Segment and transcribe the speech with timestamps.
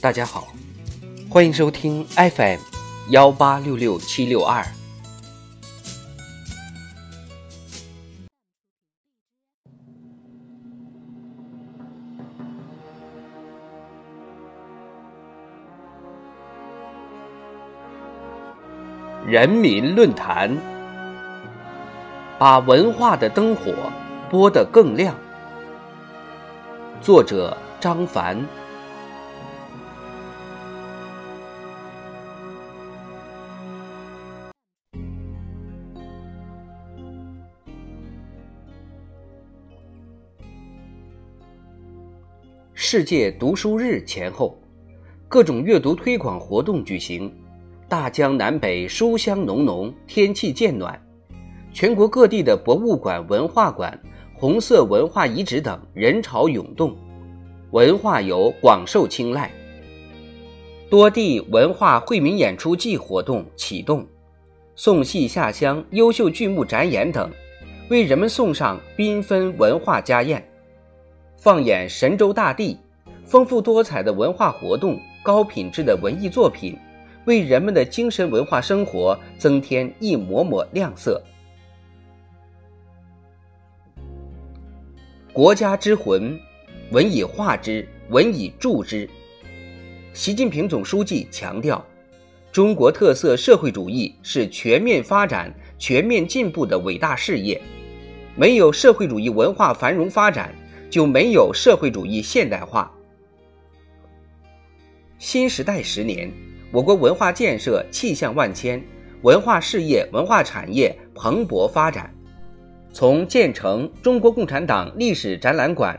[0.00, 0.48] 大家好，
[1.30, 2.58] 欢迎收听 FM
[3.10, 4.64] 幺八六六七六二。
[19.26, 20.54] 人民论坛，
[22.38, 23.72] 把文化的灯火
[24.34, 25.16] 播得更亮。
[27.00, 28.36] 作者：张凡。
[42.72, 44.58] 世界读书日前后，
[45.28, 47.32] 各种阅读推广活动举行。
[47.88, 49.94] 大江南北，书香浓浓。
[50.08, 51.00] 天气渐暖，
[51.72, 53.96] 全国各地的博物馆、文化馆、
[54.36, 56.96] 红色文化遗址等人潮涌动，
[57.70, 59.48] 文化游广受青睐。
[60.90, 64.04] 多地文化惠民演出季活动启动，
[64.74, 67.30] 送戏下乡、优秀剧目展演等，
[67.88, 70.44] 为人们送上缤纷文化家宴。
[71.36, 72.76] 放眼神州大地，
[73.24, 76.76] 丰富多彩的文化活动，高品质的文艺作品。
[77.24, 81.22] 为人们的精神文化生活增添一抹抹亮色。
[85.34, 86.38] 国家之魂，
[86.92, 89.10] 文以化之，文以铸之。
[90.12, 91.84] 习近平总书记强调，
[92.52, 97.60] 中国特色社会主义是全面发展、全面进步的伟大事业。
[98.36, 100.54] 没有社会主义文化繁荣发展，
[100.88, 102.88] 就没有社会主义现代化。
[105.18, 106.30] 新时代十年。
[106.70, 108.80] 我国文化建设气象万千，
[109.22, 112.14] 文化事业、文化产业蓬勃发展。
[112.94, 115.98] 从建成中国共产党历史展览馆、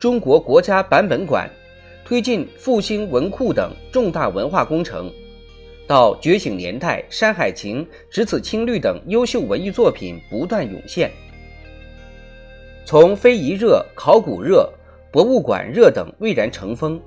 [0.00, 1.48] 中国国家版本馆，
[2.04, 5.08] 推进复兴文库等重大文化工程，
[5.86, 11.08] 到《觉醒年代》《山海情》《只此青绿》等优秀文艺作品不断涌现；
[12.84, 14.68] 从非遗热、考古热、
[15.12, 17.00] 博物馆热等蔚然成风，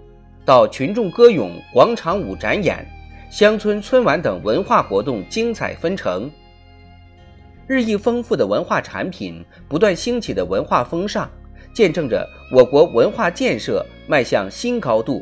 [0.46, 2.88] 到群众歌咏、广场舞展演。
[3.30, 6.32] 乡村春晚等文化活动精彩纷呈，
[7.68, 11.30] 日益丰富的文化产品，不断兴起的文化风尚，
[11.74, 15.22] 见证着我国文化建设迈向新高度，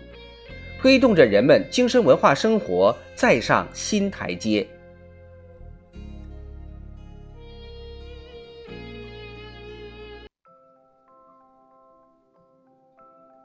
[0.79, 4.67] 推动着人们精神文化生活再上新台阶。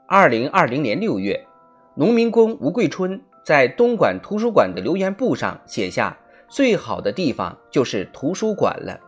[0.05, 1.43] 二零二零年六月，
[1.95, 3.19] 农民工吴桂春。
[3.43, 6.15] 在东莞图书馆的留言簿上写下
[6.51, 8.99] ：“最好的地方就是图书馆了，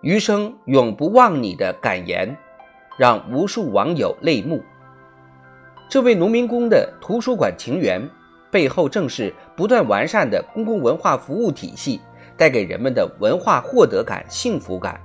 [0.00, 2.36] 余生永不忘你的感言，
[2.96, 4.62] 让无数网友泪目。”
[5.90, 8.08] 这位农民工的图书馆情缘
[8.48, 12.00] 背后，正是不断完善的公共文化服务体系
[12.36, 15.00] 带给人们的文化获得感、幸福感。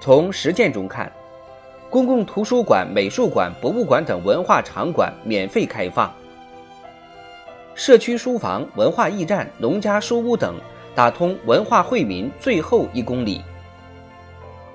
[0.00, 1.12] 从实践中看，
[1.88, 6.12] 公共图书馆、美术馆、博物馆等文化场馆免费开放。
[7.80, 10.54] 社区书房、文化驿站、农家书屋等，
[10.94, 13.40] 打通文化惠民最后一公里。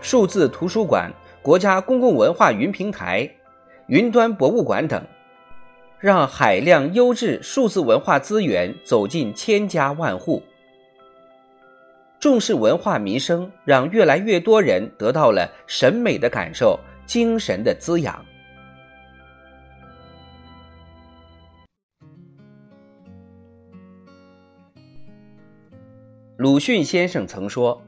[0.01, 3.29] 数字图书馆、国家公共文化云平台、
[3.85, 4.99] 云端博物馆等，
[5.99, 10.41] 让海量优质数字文化资源走进千家万户。
[12.19, 18.25] 重视文化民生，让越来越多人得到了审美的感受、精神的滋养。
[26.45, 27.81] 鲁迅先生曾说：“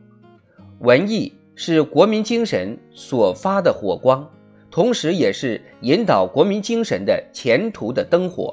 [0.81, 4.27] 文艺是国民精神所发的火光，
[4.71, 8.51] 同时也是引导国民精神的前途的灯火。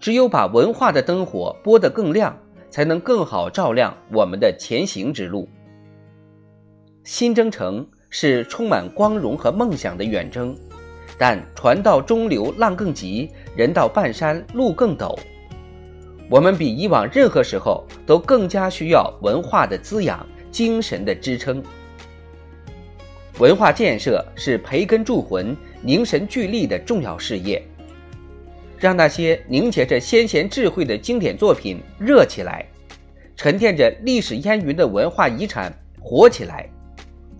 [0.00, 2.34] 只有把文化的灯火拨得更亮，
[2.70, 5.46] 才能更好照亮我们的前行之路。
[7.04, 10.56] 新征程是充满光荣和梦想的远征，
[11.18, 15.14] 但船到中流浪更急，人到半山路更陡。”
[16.28, 21.62] 我们比以往任何时候都更加需要文化的滋养、精神的支撑。
[23.38, 27.62] 文化建设是培根铸魂、凝神聚力的重要事业。
[28.78, 32.66] 让那些凝结着先贤智慧的经典作品热起来，
[33.36, 36.68] 沉淀着历史烟云的文化遗产活起来，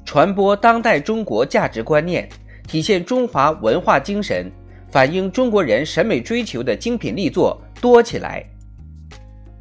[0.04, 2.26] 传播当代中国价值观念，
[2.66, 4.50] 体现中华文化精神，
[4.90, 8.42] 反映中国人审美追求的精品力作多起来。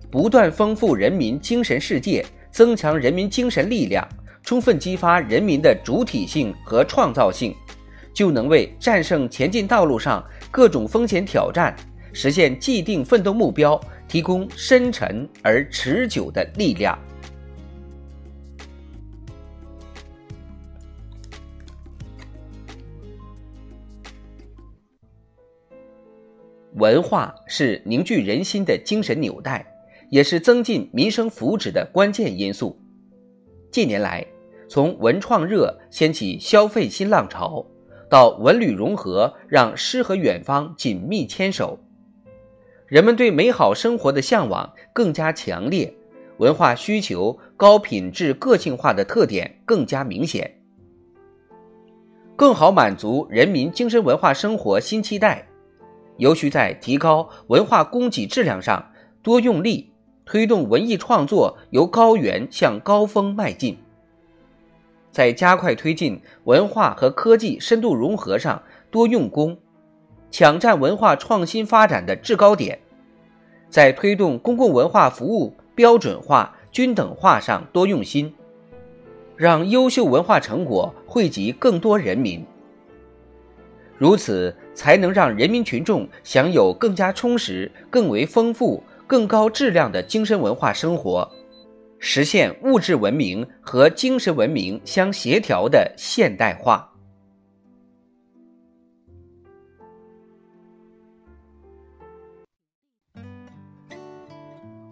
[0.10, 4.08] 不断丰富人民精神世界，增强人民精神力量，
[4.44, 7.54] 充分激发人民的主体性和创造性，
[8.14, 11.76] 就能为战胜前进道路上各种风险挑战、
[12.14, 16.98] 实现既定奋斗目标提供深沉而持久的力量。
[26.76, 29.66] 文化是凝聚人心的精神纽带，
[30.10, 32.80] 也是增进民生福祉的关键因素。
[33.72, 34.26] 近年来，
[34.68, 37.66] 从文创热掀起消费新浪潮，
[38.10, 41.78] 到文旅融合让诗和远方紧密牵手，
[42.88, 45.94] 人们对美好生活的向往更加强烈，
[46.38, 50.60] 文化需求高品质、个性化的特点更加明显，
[52.36, 55.48] 更好满足人民精神文化生活新期待。
[56.18, 59.92] 尤需在提高文化供给质量上多用力，
[60.26, 63.76] 推动文艺创作由高原向高峰迈进；
[65.12, 69.56] 在加快推进文化和科技深度融合上多用功，
[70.32, 72.76] 抢占文化创新发展的制高点；
[73.70, 78.34] 在推动公共文化服务标准化、均等化上多用心，
[79.36, 82.44] 让优秀文化成果惠及更多人民。
[83.98, 91.30] 如此，才能让人民群众享有更加充实、更为丰富、更高质量的精神文化生活，
[92.00, 96.92] 实现物质文明和精神文明相协调的现代化。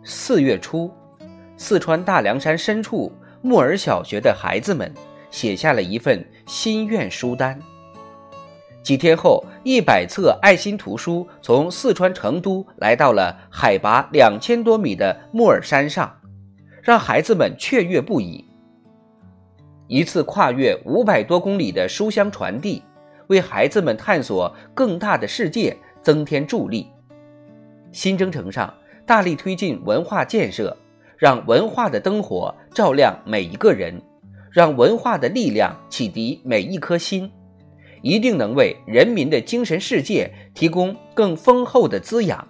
[0.03, 0.91] 四月初，
[1.57, 3.11] 四川大凉山深处
[3.41, 4.93] 木尔小学的孩子们
[5.31, 7.59] 写下了一份心愿书单。
[8.83, 16.13] 几天后，一百册爱心图书从四川成都来到了海拔两千多米的木尔山上，
[16.81, 18.43] 让孩子们雀跃不已。
[19.87, 22.83] 一次跨越五百多公里的书香传递，
[23.27, 26.87] 为孩子们探索更大的世界增添助力。
[27.93, 28.73] 新征程上，
[29.05, 30.75] 大力推进文化建设，
[31.17, 34.01] 让文化的灯火照亮每一个人，
[34.51, 37.31] 让文化的力量启迪每一颗心。
[38.03, 42.45] 一定能为人民的精神世界提供更丰厚的滋养，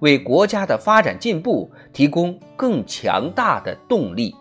[0.00, 4.36] 为国家的发展进步提供更强大的动力。